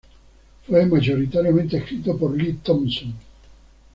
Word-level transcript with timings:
Fue 0.65 0.83
mayoritariamente 0.87 1.77
escrito 1.77 2.17
por 2.17 2.35
Lee 2.35 2.57
Thompson. 2.63 3.13